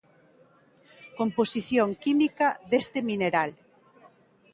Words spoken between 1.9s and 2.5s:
química